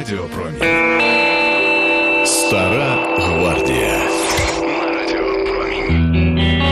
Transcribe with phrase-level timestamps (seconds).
[0.00, 0.60] Радіопромінь.
[2.26, 3.98] Стара гвардія.
[4.60, 6.62] На радіопромінь.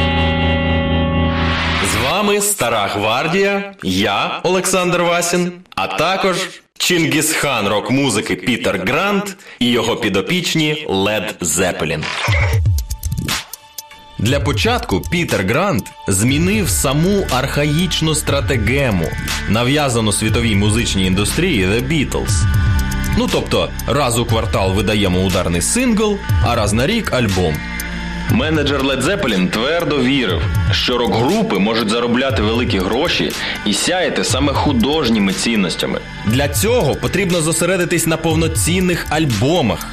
[1.93, 6.37] З вами Стара Гвардія, я Олександр Васін, а також
[6.79, 12.05] Чингісхан рок-музики Пітер Грант і його підопічні Лед Зепелін.
[14.19, 19.09] Для початку Пітер Грант змінив саму архаїчну стратегему,
[19.49, 22.45] нав'язану світовій музичній індустрії The Beatles.
[23.19, 27.55] Ну тобто, раз у квартал видаємо ударний сингл, а раз на рік альбом.
[28.31, 30.43] Менеджер Led Zeppelin твердо вірив,
[30.73, 33.33] що рок-групи можуть заробляти великі гроші
[33.67, 36.01] і сяяти саме художніми цінностями.
[36.27, 39.87] Для цього потрібно зосередитись на повноцінних альбомах,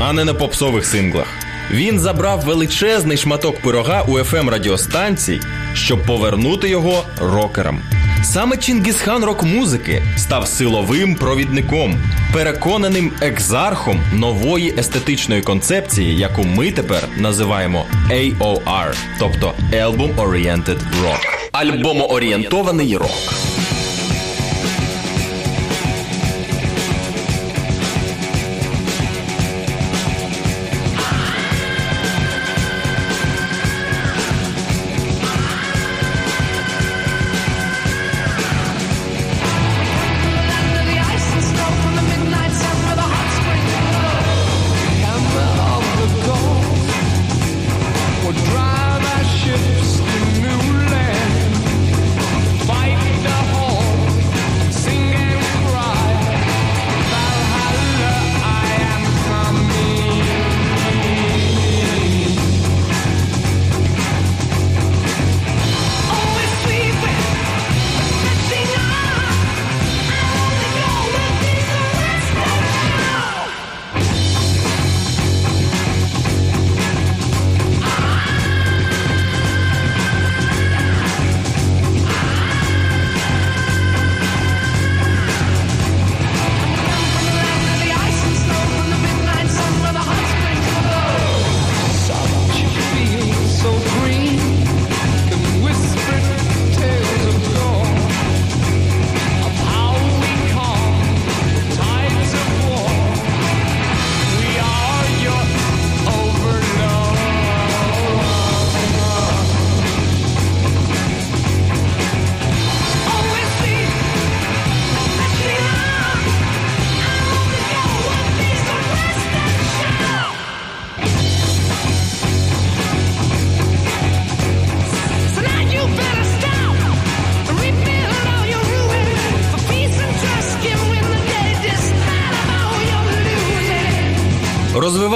[0.00, 1.26] а не на попсових синглах.
[1.70, 5.40] Він забрав величезний шматок пирога у fm радіостанцій,
[5.74, 7.82] щоб повернути його рокерам.
[8.22, 11.94] Саме Чингісхан рок-музики став силовим провідником,
[12.32, 21.50] переконаним екзархом нової естетичної концепції, яку ми тепер називаємо AOR, тобто Album Oriented Rock.
[21.52, 23.34] Альбомоорієнтований рок.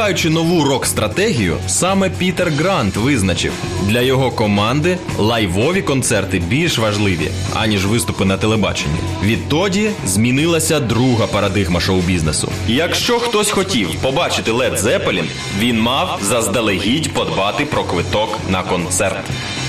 [0.03, 3.53] Розвиваючи нову рок-стратегію, саме Пітер Грант визначив,
[3.83, 8.99] для його команди лайвові концерти більш важливі, аніж виступи на телебаченні.
[9.23, 12.49] Відтоді змінилася друга парадигма шоу-бізнесу.
[12.69, 15.25] Якщо хтось хотів побачити Led Zeppelin,
[15.59, 19.25] він мав заздалегідь подбати про квиток на концерт.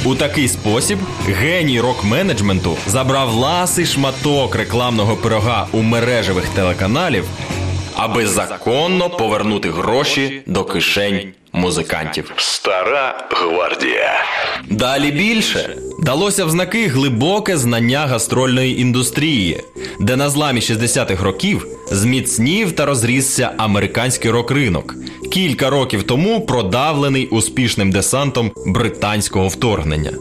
[0.06, 7.26] У такий спосіб геній рок-менеджменту забрав ласий шматок рекламного пирога у мережевих телеканалів
[7.96, 12.32] аби законно повернути гроші до кишень музикантів.
[12.38, 14.14] Стара гвардія.
[14.70, 19.62] Далі більше далося в знаки глибоке знання гастрольної індустрії,
[20.00, 24.96] де на зламі 60-х років зміцнів та розрісся американський рок-ринок,
[25.32, 30.12] кілька років тому продавлений успішним десантом британського вторгнення.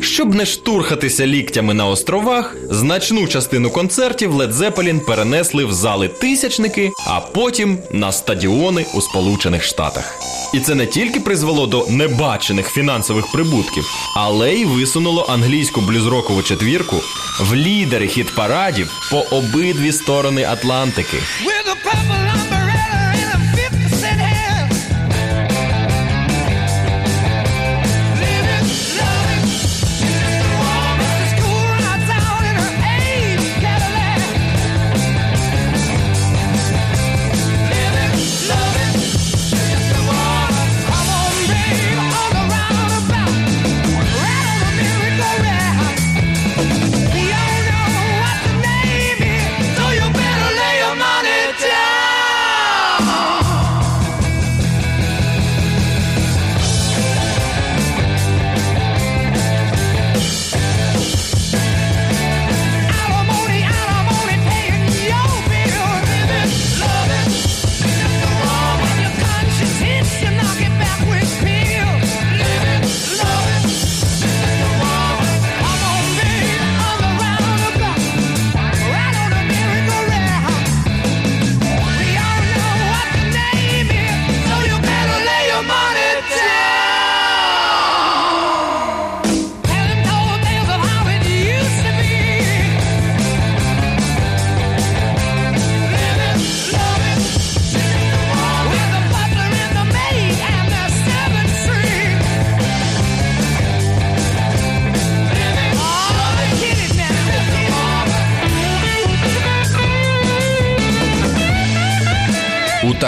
[0.00, 6.90] Щоб не штурхатися ліктями на островах, значну частину концертів Led Zeppelin перенесли в зали тисячники,
[7.06, 10.14] а потім на стадіони у Сполучених Штатах.
[10.54, 13.84] І це не тільки призвело до небачених фінансових прибутків,
[14.16, 16.96] але й висунуло англійську блюзрокову четвірку
[17.40, 21.16] в лідери хіт-парадів по обидві сторони Атлантики.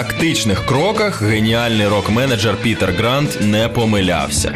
[0.02, 4.54] Тактичних кроках геніальний рок-менеджер Пітер Грант не помилявся.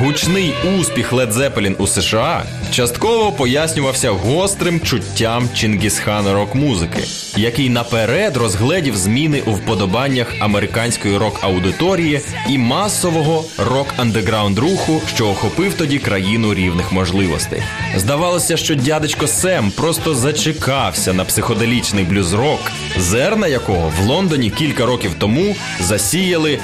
[0.00, 7.04] Гучний успіх Led Zeppelin у США частково пояснювався гострим чуттям Чингісхана рок-музики,
[7.36, 15.98] який наперед розгледів зміни у вподобаннях американської рок-аудиторії і масового рок-андеграунд руху, що охопив тоді
[15.98, 17.62] країну рівних можливостей.
[17.96, 22.60] Здавалося, що дядечко Сем просто зачекався на психоделічний блюз-рок,
[22.98, 26.58] зерна якого в Лондоні кілька років тому засіяли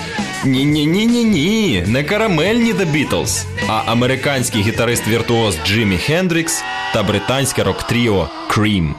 [0.44, 6.62] ні ні ні ні ні не карамельні The Beatles, а американський гітарист-віртуоз Джиммі Хендрікс
[6.94, 8.94] та британське рок-тріо Cream.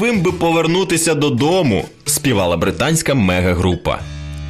[0.00, 3.98] Живим би повернутися додому, співала британська мегагрупа.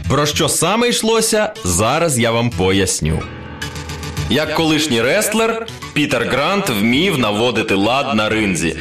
[0.08, 3.22] Про що саме йшлося, зараз я вам поясню.
[4.30, 8.76] Як колишній рестлер, Пітер Грант вмів наводити лад на ринзі.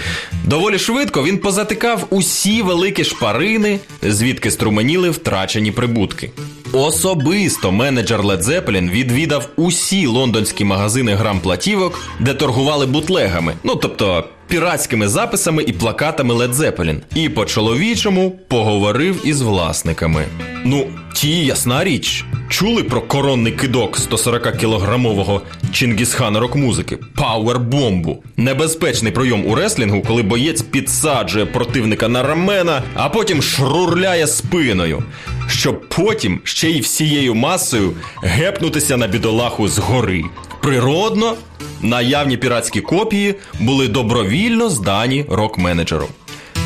[0.45, 6.31] Доволі швидко він позатикав усі великі шпарини, звідки струменіли втрачені прибутки.
[6.73, 15.07] Особисто менеджер Led Zeppelin відвідав усі лондонські магазини грамплатівок, де торгували бутлегами, ну тобто піратськими
[15.07, 20.25] записами і плакатами Led Zeppelin, і по-чоловічому поговорив із власниками.
[20.65, 28.23] Ну, ті, ясна річ, чули про коронний кидок 140-кілограмового Чингісхана рок-музики Пауербомбу.
[28.37, 35.03] Небезпечний прийом у реслінгу, коли боєць підсаджує противника на рамена, а потім шрурляє спиною,
[35.47, 40.23] щоб потім ще й всією масою гепнутися на бідолаху згори.
[40.61, 41.35] Природно,
[41.81, 46.07] наявні піратські копії були добровільно здані рок-менеджеру.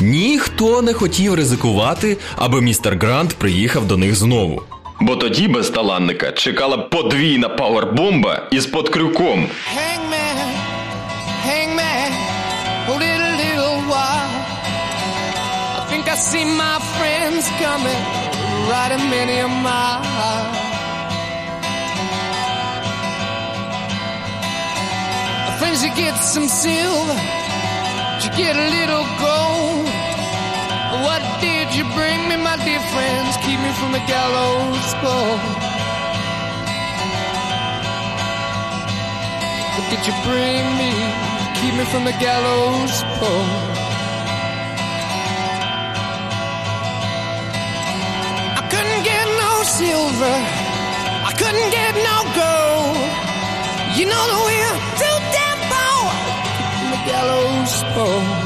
[0.03, 4.62] Ніхто не хотів ризикувати, аби містер Грант приїхав до них знову.
[5.01, 9.48] Бо тоді без таланника чекала подвійна пауербомба із подкрюком.
[25.60, 27.42] Friends, you get some silver,
[28.22, 29.89] you get a little gold.
[31.05, 33.32] What did you bring me, my dear friends?
[33.46, 35.39] Keep me from the gallows pole.
[39.74, 40.91] What did you bring me?
[41.60, 43.50] Keep me from the gallows pole.
[48.60, 50.38] I couldn't get no silver.
[51.29, 53.01] I couldn't get no gold.
[53.98, 54.75] You know the wheel
[57.23, 58.42] gallows pole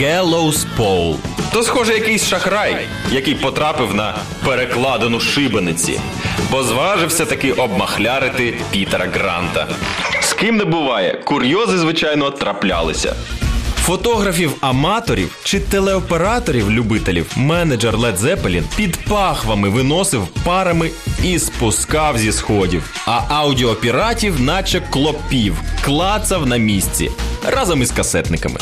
[0.00, 1.16] Gallows Pole.
[1.52, 4.14] То, схоже, якийсь шахрай, який потрапив на
[4.44, 6.00] перекладину шибениці,
[6.50, 9.66] бо зважився таки обмахлярити Пітера Гранта.
[10.20, 13.14] З ким не буває, курйози, звичайно, траплялися.
[13.86, 20.90] Фотографів-аматорів чи телеоператорів-любителів менеджер Led Zeppelin під пахвами виносив парами
[21.24, 27.10] і спускав зі сходів, а аудіопіратів, наче клопів, клацав на місці
[27.46, 28.58] разом із касетниками.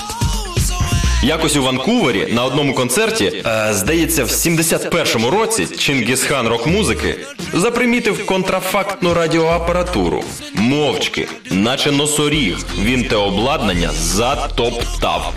[1.22, 7.14] Якось у Ванкувері на одному концерті, е, здається, в 71-му році Чингісхан рок-музики
[7.54, 10.24] запримітив контрафактну радіоапаратуру.
[10.54, 15.32] Мовчки, наче носоріг, він те обладнання затоптав.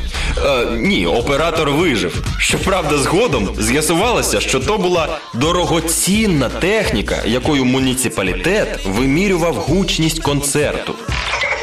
[0.46, 2.24] Е, ні, оператор вижив.
[2.40, 10.94] Щоправда, згодом з'ясувалося, що то була дорогоцінна техніка, якою муніципалітет вимірював гучність концерту.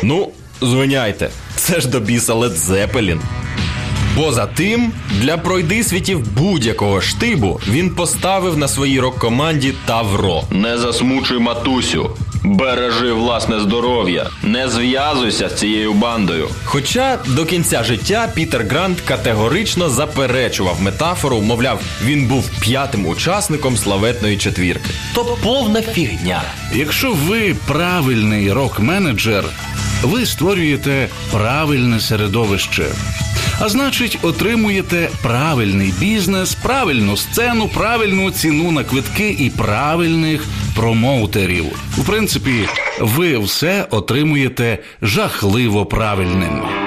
[0.02, 0.30] Ну,
[0.60, 3.20] звиняйте, це ж до біса Zeppelin.
[4.16, 10.42] Поза тим, для пройдисвітів будь-якого штибу він поставив на своїй рок-команді Тавро.
[10.50, 12.10] Не засмучуй матусю,
[12.44, 16.48] бережи власне здоров'я, не зв'язуйся з цією бандою.
[16.64, 24.36] Хоча до кінця життя Пітер Грант категорично заперечував метафору, мовляв, він був п'ятим учасником славетної
[24.36, 24.90] четвірки.
[25.14, 26.42] То повна фігня.
[26.74, 29.44] Якщо ви правильний рок-менеджер,
[30.02, 32.84] ви створюєте правильне середовище.
[33.60, 40.44] А значить, отримуєте правильний бізнес, правильну сцену, правильну ціну на квитки і правильних
[40.74, 41.64] промоутерів.
[41.98, 42.68] У принципі,
[43.00, 46.85] ви все отримуєте жахливо правильним.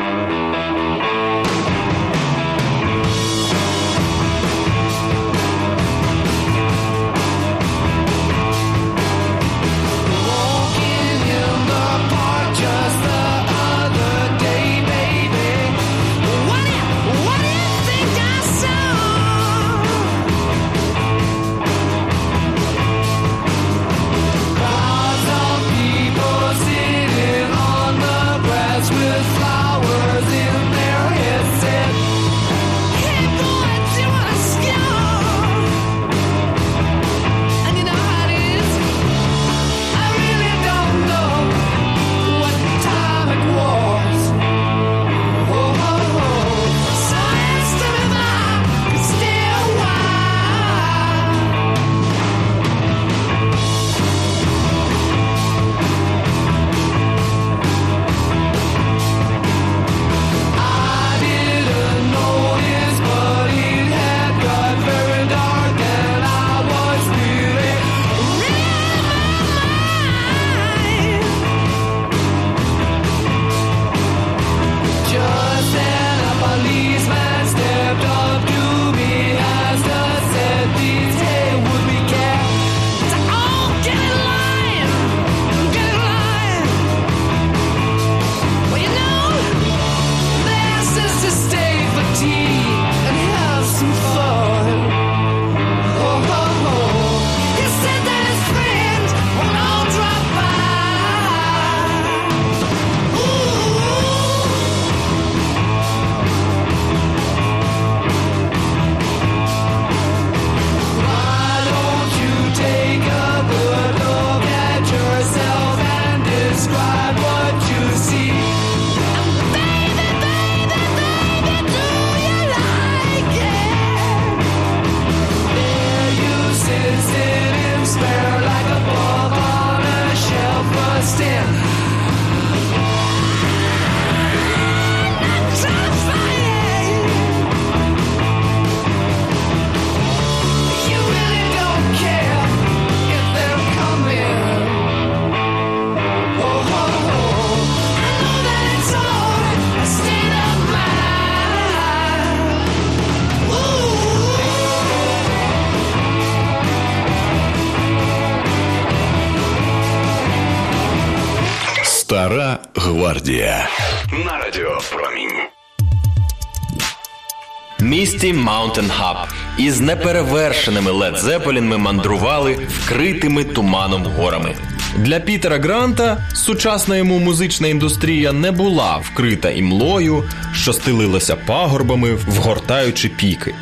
[168.34, 174.56] Mountain Hub із неперевершеними Led мандрували вкритими туманом горами.
[174.98, 183.10] Для Пітера Гранта сучасна йому музична індустрія не була вкрита імлою, що стелилася пагорбами, вгортаючи
[183.10, 183.56] піки.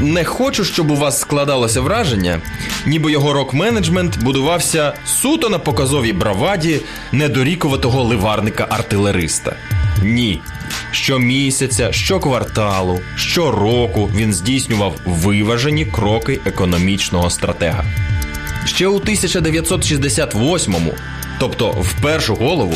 [0.00, 2.40] Не хочу, щоб у вас складалося враження,
[2.86, 6.80] ніби його рок-менеджмент будувався суто на показовій браваді
[7.12, 9.52] недорікуватого ливарника-артилериста.
[10.02, 10.40] Ні.
[10.90, 17.84] Щомісяця, щокварталу, щороку він здійснював виважені кроки економічного стратега.
[18.64, 20.94] Ще у 1968-му,
[21.40, 22.74] тобто в першу голову,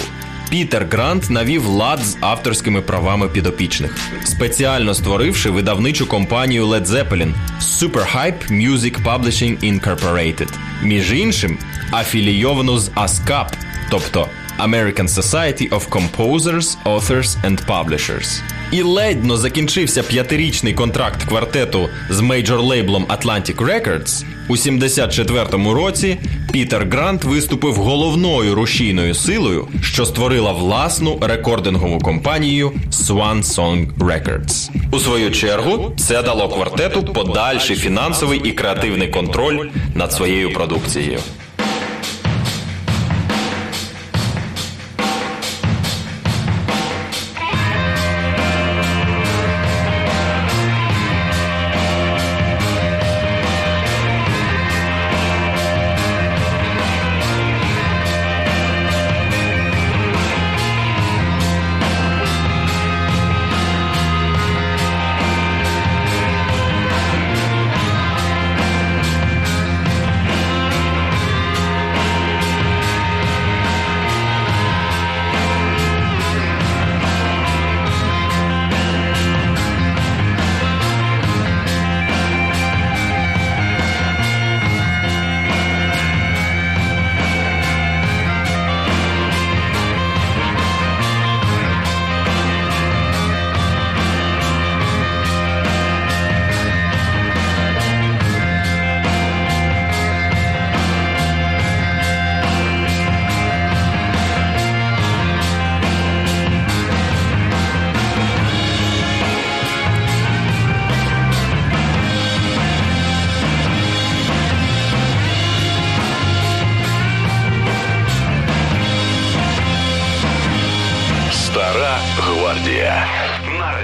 [0.52, 8.50] Пітер Грант навів лад з авторськими правами підопічних, спеціально створивши видавничу компанію Led Zeppelin Superhype
[8.50, 10.48] Music Publishing Incorporated,
[10.82, 11.58] між іншим,
[11.92, 13.46] афілійовану з ASCAP,
[13.90, 14.28] тобто
[14.62, 18.42] American Society of Composers, Authors and Publishers.
[18.72, 24.24] І ледьно закінчився п'ятирічний контракт квартету з мейджор-лейблом Atlantic Records.
[24.48, 26.18] У 74-му році
[26.52, 34.70] Пітер Грант виступив головною рушійною силою, що створила власну рекордингову компанію Swan Song Records.
[34.92, 41.18] У свою чергу це дало квартету подальший фінансовий і креативний контроль над своєю продукцією.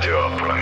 [0.00, 0.57] На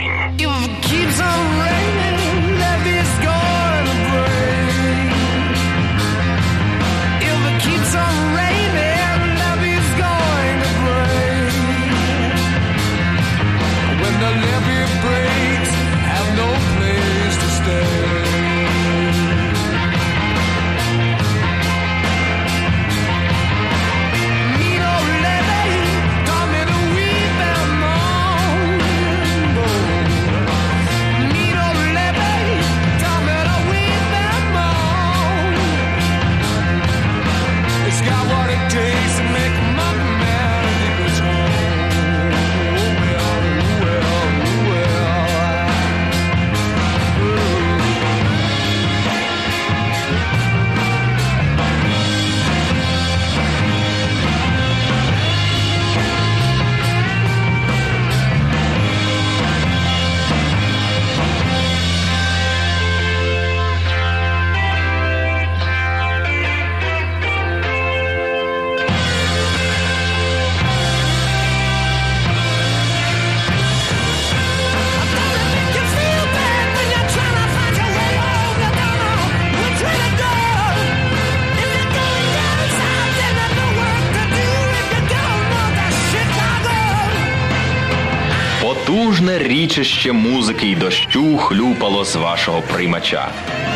[89.38, 93.28] Річище музики й дощу хлюпало з вашого приймача.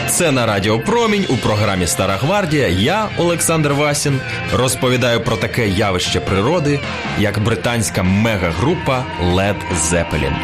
[0.08, 2.68] Це на Радіо Промінь у програмі Стара Гвардія.
[2.68, 4.20] Я, Олександр Васін,
[4.52, 6.80] розповідаю про таке явище природи,
[7.18, 10.34] як британська мегагрупа Led Zeppelin.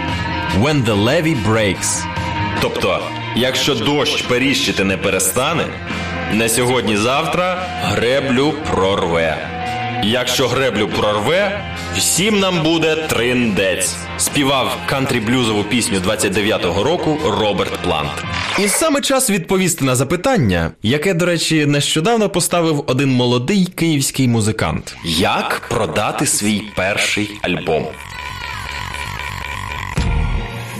[0.62, 2.04] When the levee breaks.
[2.60, 3.00] Тобто,
[3.36, 5.64] якщо дощ періщити не перестане,
[6.32, 9.55] не сьогодні-завтра греблю прорве.
[10.04, 11.60] Якщо греблю прорве,
[11.96, 13.96] всім нам буде триндець.
[14.18, 18.10] Співав кантрі-блюзову пісню 29-го року Роберт Плант.
[18.58, 24.96] І саме час відповісти на запитання, яке, до речі, нещодавно поставив один молодий київський музикант:
[25.04, 27.86] як продати свій перший альбом?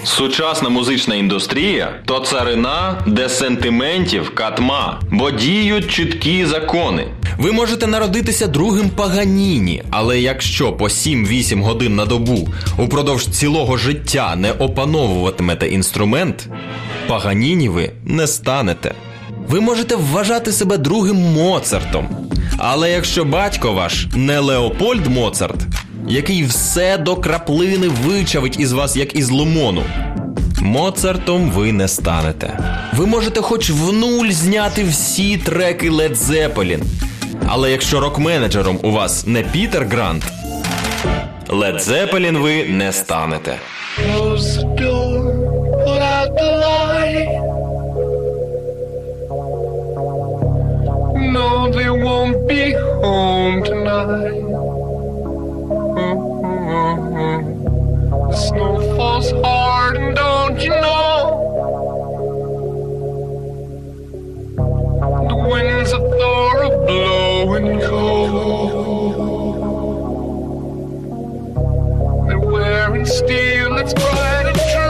[0.06, 7.06] Сучасна музична індустрія то царина, де сентиментів катма, бо діють чіткі закони.
[7.38, 14.36] Ви можете народитися другим Паганіні, але якщо по 7-8 годин на добу упродовж цілого життя
[14.36, 16.48] не опановуватимете інструмент,
[17.08, 18.94] Паганіні ви не станете.
[19.48, 22.08] Ви можете вважати себе другим Моцартом.
[22.58, 25.66] Але якщо батько ваш не Леопольд Моцарт,
[26.08, 29.82] який все до краплини вичавить із вас, як із лимону,
[30.62, 32.58] Моцартом ви не станете.
[32.96, 36.82] Ви можете хоч в нуль зняти всі треки Led Zeppelin.
[37.48, 40.24] Але якщо рок-менеджером у вас не Пітер Грант,
[41.48, 43.56] Led Zeppelin ви не станете.
[51.36, 52.62] No, they won't be
[53.02, 54.75] home tonight.
[56.76, 61.42] The snow falls hard, and don't you know?
[65.28, 69.14] The winds of Thor are blowing cold.
[72.28, 74.85] They're wearing steel that's bright and true.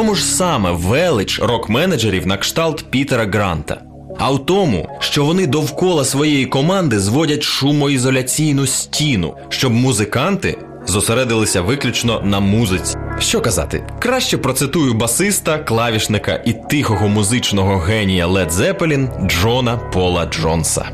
[0.00, 3.80] Чому ж саме велич рок-менеджерів на кшталт Пітера Гранта?
[4.18, 12.22] А в тому, що вони довкола своєї команди зводять шумоізоляційну стіну, щоб музиканти зосередилися виключно
[12.24, 12.96] на музиці.
[13.18, 20.90] Що казати, краще процитую басиста, клавішника і тихого музичного генія Led Zeppelin Джона Пола Джонса.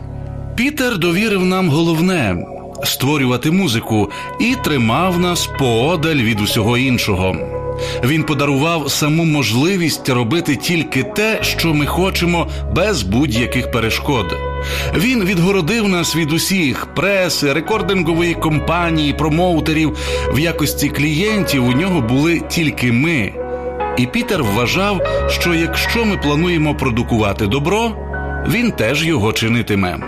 [0.57, 2.47] Пітер довірив нам головне
[2.85, 7.37] створювати музику і тримав нас поодаль від усього іншого.
[8.04, 14.36] Він подарував саму можливість робити тільки те, що ми хочемо, без будь-яких перешкод.
[14.96, 19.96] Він відгородив нас від усіх преси, рекордингової компанії, промоутерів.
[20.34, 23.32] В якості клієнтів у нього були тільки ми.
[23.98, 27.92] І Пітер вважав, що якщо ми плануємо продукувати добро,
[28.48, 29.98] він теж його чинитиме.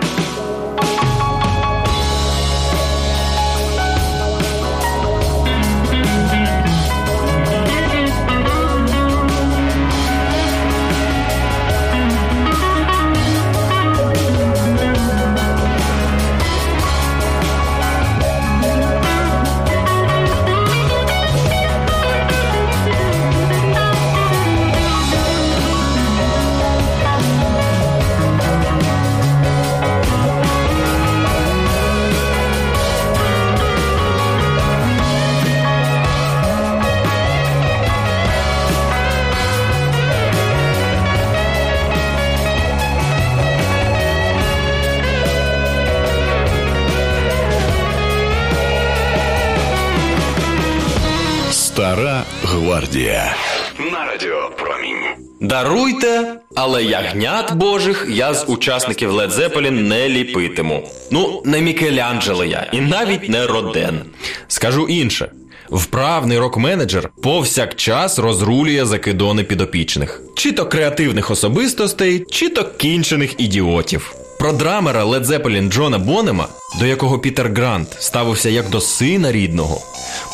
[55.69, 60.89] Даруйте, але ягнят божих я з учасників Led Zeppelin не ліпитиму.
[61.11, 64.01] Ну, не Мікеланджело я, і навіть не Роден.
[64.47, 65.31] Скажу інше.
[65.69, 74.13] Вправний рок-менеджер повсякчас розрулює закидони підопічних, чи то креативних особистостей, чи то кінчених ідіотів.
[74.39, 76.47] Про драмера Led Zeppelin Джона Бонема,
[76.79, 79.81] до якого Пітер Грант ставився як до сина рідного,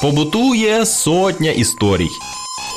[0.02, 2.10] побутує сотня історій.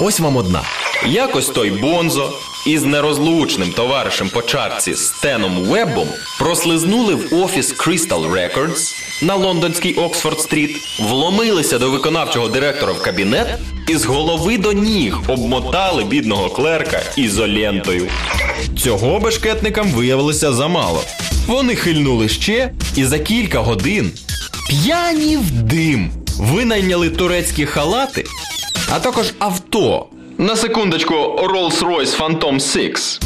[0.00, 0.62] Ось вам одна.
[1.06, 2.32] Якось той Бонзо
[2.66, 6.08] із нерозлучним товаришем по чарці Стеном Веббом
[6.38, 13.48] прослизнули в офіс Crystal Records на лондонській Оксфорд-стріт, вломилися до виконавчого директора в кабінет
[13.88, 18.06] і з голови до ніг обмотали бідного клерка ізолентою.
[18.78, 21.02] Цього бешкетникам виявилося замало.
[21.46, 24.10] Вони хильнули ще, і за кілька годин
[24.68, 26.10] П'яні в дим.
[26.38, 28.24] Винайняли турецькі халати,
[28.90, 30.06] а також авто.
[30.38, 33.22] На секундочку, Rolls-Royce Phantom 6.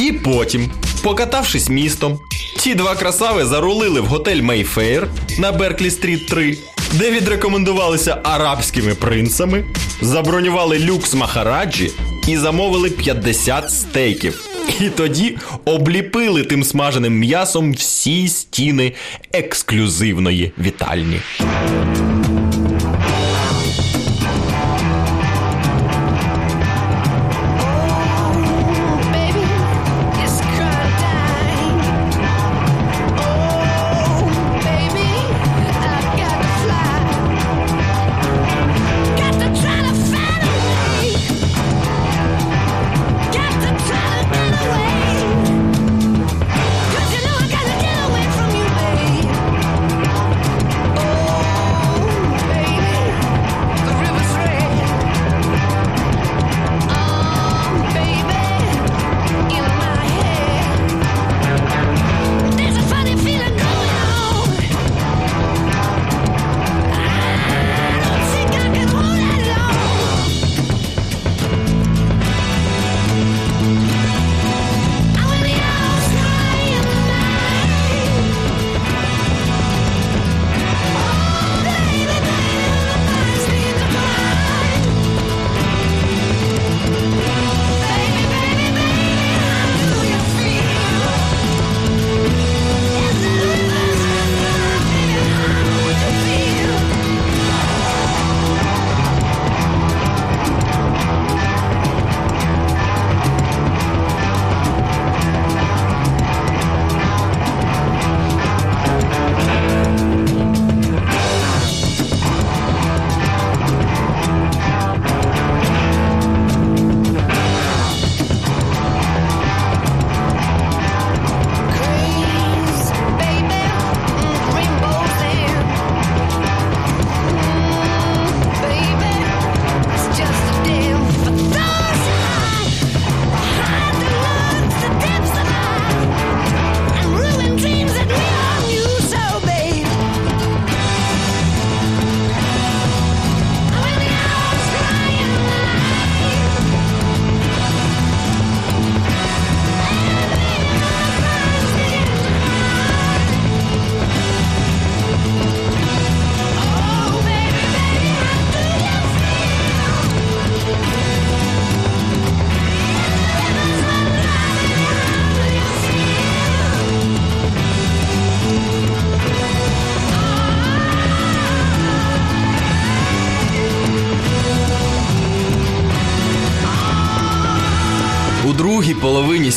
[0.00, 0.70] І потім,
[1.02, 2.18] покатавшись містом,
[2.58, 5.06] ті два красави зарулили в готель Mayfair
[5.38, 6.56] на Берклі Стріт 3,
[6.92, 9.64] де відрекомендувалися арабськими принцами,
[10.02, 11.90] забронювали люкс Махараджі
[12.28, 14.44] і замовили 50 стейків.
[14.80, 18.92] І тоді обліпили тим смаженим м'ясом всі стіни
[19.32, 21.20] ексклюзивної вітальні.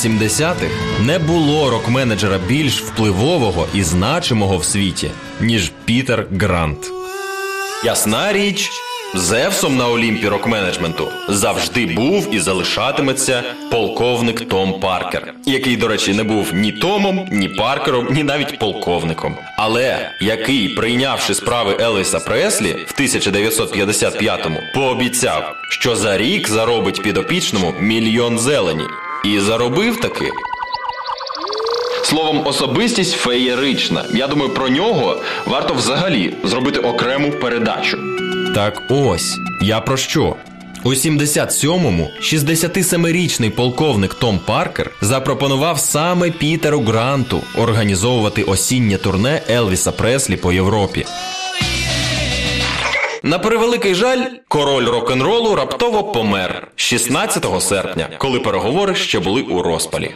[0.06, 5.12] 80-х не було рок-менеджера більш впливового і значимого в світі,
[5.42, 6.92] ніж Пітер Грант.
[7.86, 8.72] Ясна річ,
[9.16, 16.24] Зевсом на Олімпі рок-менеджменту завжди був і залишатиметься полковник Том Паркер, який, до речі, не
[16.24, 19.36] був ні Томом, ні Паркером, ні навіть полковником.
[19.58, 28.39] Але який, прийнявши справи Елвіса Преслі в 1955-му, пообіцяв, що за рік заробить підопічному мільйон
[28.39, 28.86] зелені.
[29.24, 30.32] І заробив таки.
[32.04, 34.06] Словом, особистість феєрична.
[34.14, 37.98] Я думаю, про нього варто взагалі зробити окрему передачу.
[38.56, 40.36] Так ось, я про що?
[40.84, 50.36] У 77-му 67-річний полковник Том Паркер запропонував саме Пітеру Гранту організовувати осіннє турне Елвіса Преслі
[50.36, 51.06] по Європі.
[53.26, 60.12] На превеликий жаль, король рок-н-ролу раптово помер 16 серпня, коли переговори ще були у розпалі.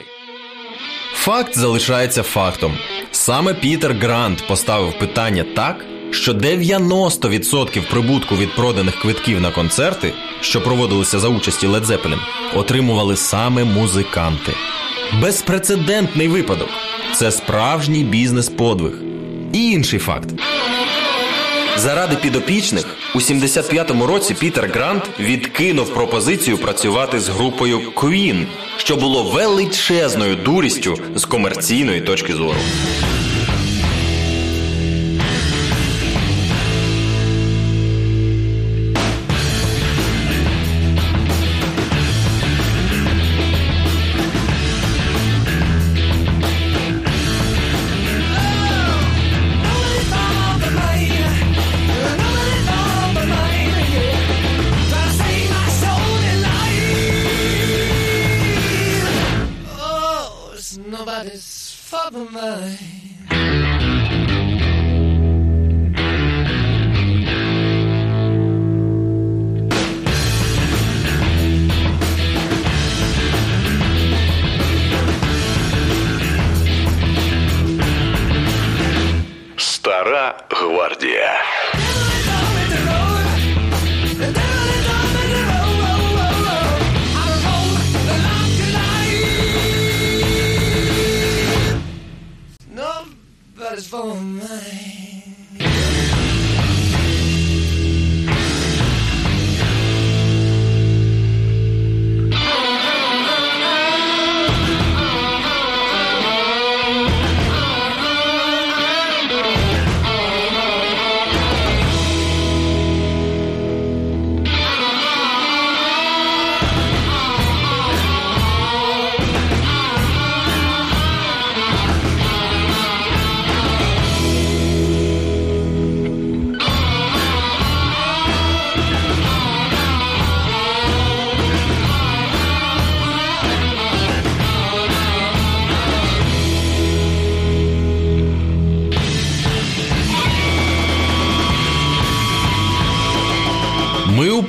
[1.13, 2.77] Факт залишається фактом.
[3.11, 10.61] Саме Пітер Грант поставив питання так, що 90% прибутку від проданих квитків на концерти, що
[10.61, 12.17] проводилися за участі Led
[12.55, 14.53] отримували саме музиканти.
[15.21, 16.69] Безпрецедентний випадок.
[17.13, 18.93] Це справжній бізнес-подвиг.
[19.53, 20.29] І інший факт.
[21.77, 22.85] Заради підопічних
[23.15, 28.45] у 75-му році Пітер Грант відкинув пропозицію працювати з групою Queen,
[28.77, 32.59] що було величезною дурістю з комерційної точки зору.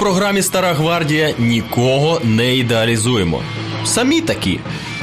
[0.08, 3.42] Програмі Стара Гвардія нікого не ідеалізуємо.
[3.84, 4.60] Самі такі.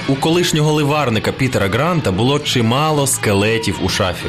[0.08, 4.26] У колишнього ливарника Пітера Гранта було чимало скелетів у шафі.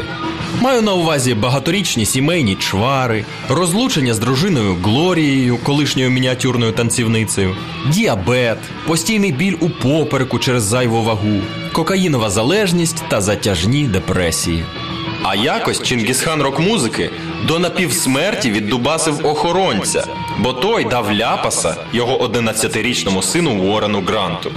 [0.61, 7.57] Маю на увазі багаторічні сімейні чвари, розлучення з дружиною Глорією, колишньою мініатюрною танцівницею,
[7.89, 11.41] діабет, постійний біль у попереку через зайву вагу,
[11.73, 14.65] кокаїнова залежність та затяжні депресії.
[15.23, 17.11] А якось Чингісхан рок-музики
[17.49, 20.07] до напівсмерті віддубасив охоронця,
[20.39, 24.51] бо той дав ляпаса його 11-річному сину Уорену Гранту.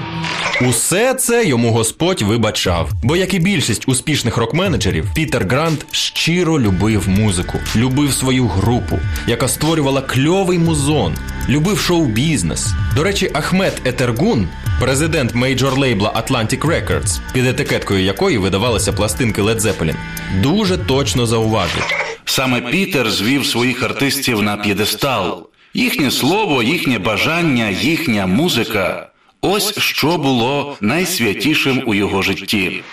[0.61, 7.09] Усе це йому Господь вибачав, бо як і більшість успішних рок-менеджерів, Пітер Грант щиро любив
[7.09, 11.15] музику, любив свою групу, яка створювала кльовий музон,
[11.49, 12.67] любив шоу-бізнес.
[12.95, 14.47] До речі, Ахмед Етергун,
[14.81, 19.95] президент мейджор лейбла Atlantic Records, під етикеткою якої видавалися пластинки Led Zeppelin,
[20.41, 21.87] дуже точно зауважив.
[22.25, 25.48] Саме Пітер звів своїх артистів на п'єдестал.
[25.73, 29.09] Їхнє слово, їхнє бажання, їхня музика.
[29.41, 32.83] Ось що було найсвятішим у його житті.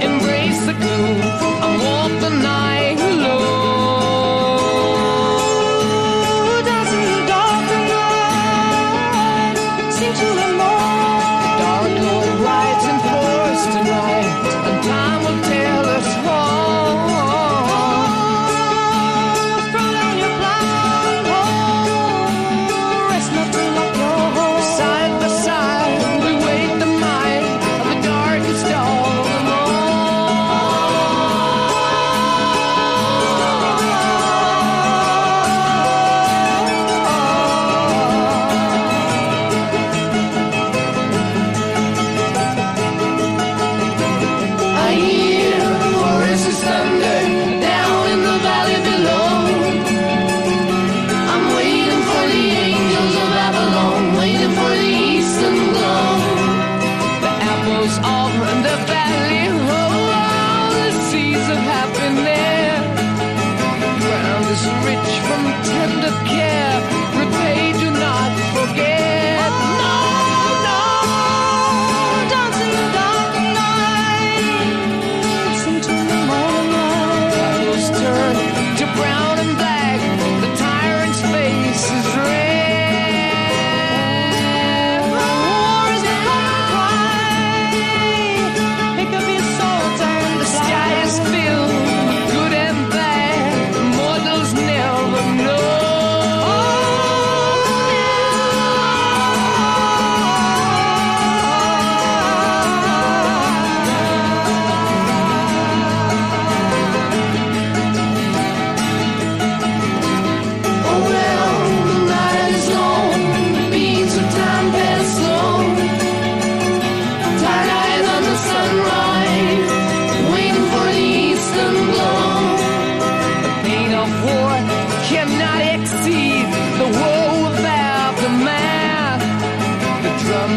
[0.00, 1.27] Embraced the gloom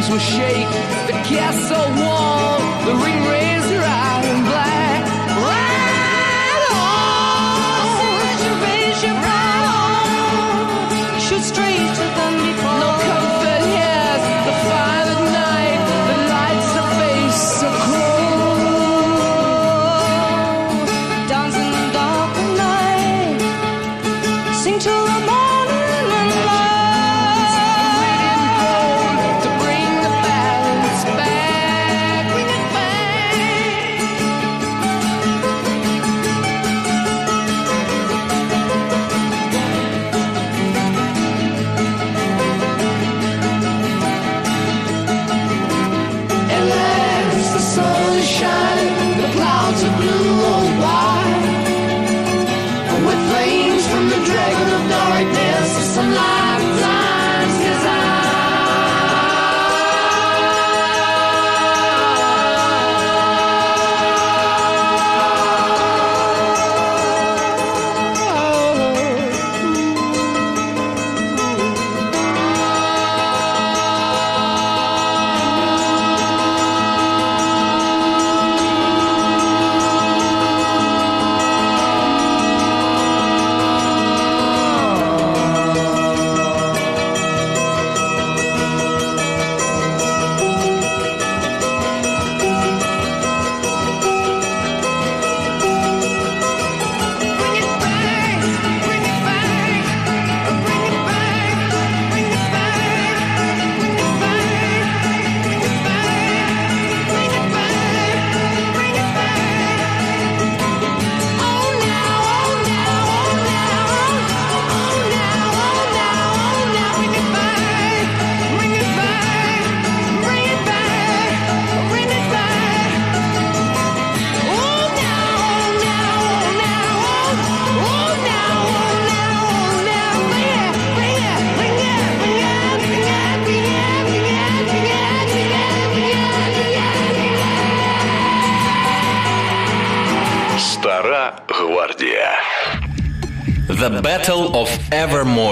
[0.10, 0.72] will shake,
[1.08, 3.51] the castle wall, the ring razor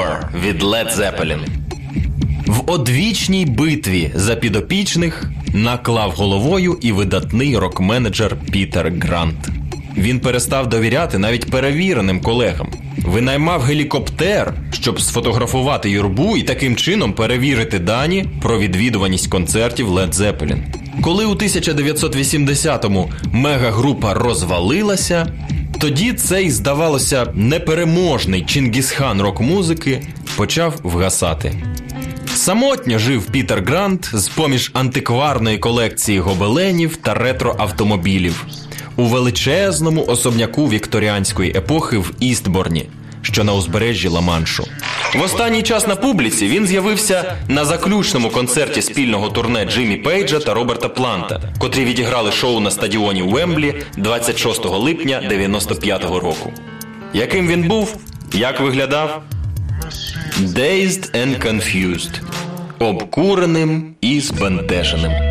[0.09, 1.39] Evermore від Led Zeppelin.
[2.47, 9.49] В одвічній битві за підопічних наклав головою і видатний рок-менеджер Пітер Грант.
[9.97, 12.69] Він перестав довіряти навіть перевіреним колегам.
[12.97, 20.61] Винаймав гелікоптер, щоб сфотографувати юрбу і таким чином перевірити дані про відвідуваність концертів Led Zeppelin.
[21.01, 25.27] Коли у 1980-му мегагрупа розвалилася,
[25.79, 30.07] тоді цей, здавалося, непереможний Чингісхан рок-музики
[30.37, 31.63] почав вгасати.
[32.35, 38.45] Самотньо жив Пітер Грант з поміж антикварної колекції гобеленів та ретроавтомобілів
[38.95, 42.89] у величезному особняку вікторіанської епохи в Істборні,
[43.31, 44.63] що на узбережжі Ла-Маншу.
[45.15, 50.53] В останній час на публіці він з'явився на заключному концерті спільного турне Джиммі Пейджа та
[50.53, 56.53] Роберта Планта, котрі відіграли шоу на стадіоні Уемблі 26 липня 95-го року.
[57.13, 57.97] Яким він був?
[58.33, 59.23] Як виглядав?
[60.41, 62.21] Dazed and confused.
[62.79, 65.28] Обкуреним і збентеженим.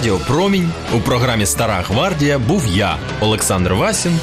[0.00, 4.18] Радіо Промінь у програмі Стара Гвардія був я, Олександр Васін,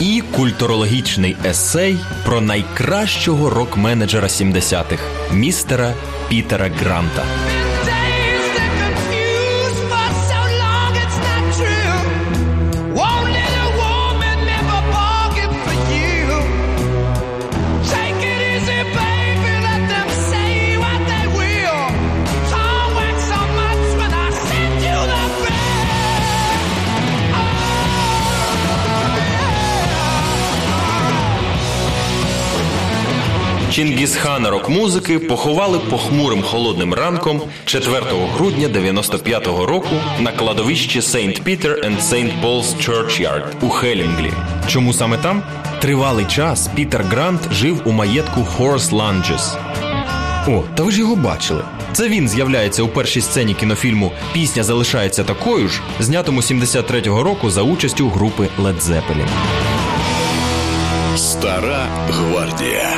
[0.00, 5.02] і культурологічний есей про найкращого рок-менеджера 70-х
[5.32, 5.94] містера
[6.28, 7.24] Пітера Гранта.
[33.72, 38.00] Чингісхана рок-музики поховали похмурим холодним ранком 4
[38.34, 41.42] грудня 95-го року на кладовищі St.
[41.42, 42.30] Peter and St.
[42.42, 44.32] Paul's Churchyard у Хелінглі.
[44.66, 45.42] Чому саме там?
[45.80, 49.56] Тривалий час Пітер Грант жив у маєтку Horse Lunges.
[50.48, 51.64] О, та ви ж його бачили.
[51.92, 57.62] Це він з'являється у першій сцені кінофільму Пісня залишається такою ж, знятому 73-го року за
[57.62, 59.28] участю групи Led Zeppelin.
[61.16, 62.90] Стара гвардія.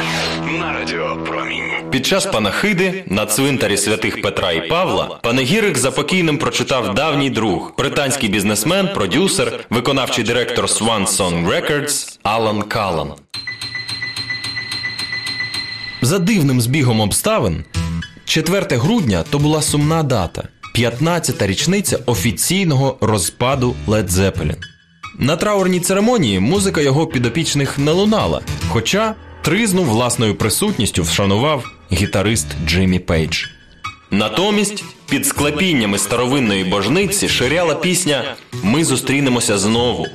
[0.84, 1.90] Радіо Промінь.
[1.90, 7.72] Під час панахиди на цвинтарі святих Петра і Павла панегірик за покійним прочитав давній друг,
[7.78, 13.12] британський бізнесмен, продюсер, виконавчий директор Swan Song Records Алан Калан.
[16.02, 17.64] За дивним збігом обставин,
[18.24, 20.42] 4 грудня то була сумна дата,
[20.76, 24.56] 15-та річниця офіційного розпаду Led Zeppelin.
[25.18, 29.14] На траурній церемонії музика його підопічних не лунала, хоча
[29.44, 33.46] тризну власною присутністю вшанував гітарист Джиммі Пейдж.
[34.10, 40.06] Натомість під склепіннями старовинної божниці ширяла пісня Ми зустрінемося знову.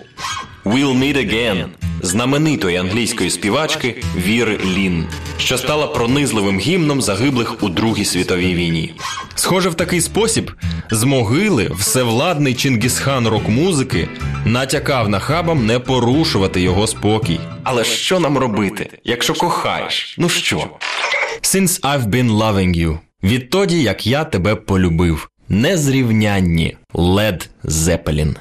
[0.66, 1.66] We'll meet again
[2.02, 5.08] знаменитої англійської співачки Віри Лін,
[5.38, 8.94] що стала пронизливим гімном загиблих у Другій світовій війні.
[9.36, 10.52] Схоже, в такий спосіб
[10.92, 14.08] з могили всевладний Чингісхан рок-музики
[14.46, 17.40] натякав нахабам не порушувати його спокій.
[17.64, 20.16] Але що нам робити, якщо кохаєш?
[20.18, 20.68] Ну що?
[21.42, 22.98] Since I've been loving you.
[23.24, 25.30] Відтоді, як я тебе полюбив.
[25.50, 28.36] Незрівнянні Led Zeppelin.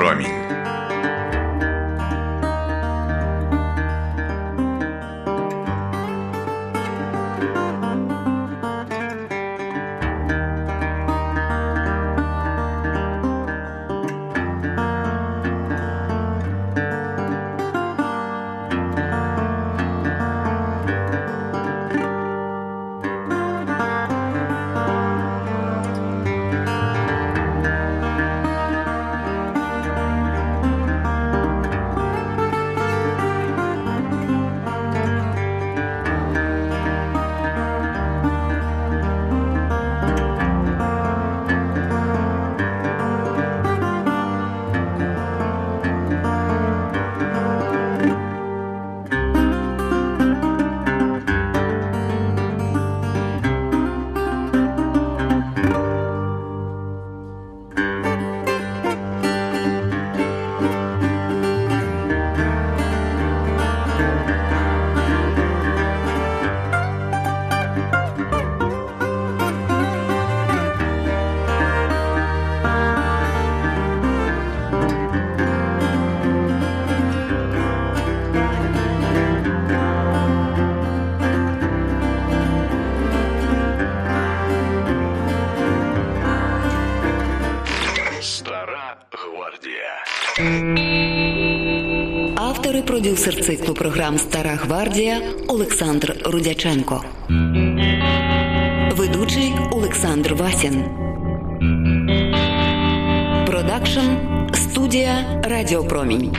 [0.00, 0.49] Радіо
[93.80, 97.04] програм Стара гвардія Олександр Рудяченко.
[98.96, 100.84] Ведучий Олександр Васін.
[103.46, 104.06] Продакшн
[104.54, 106.36] студія Радіопромінь.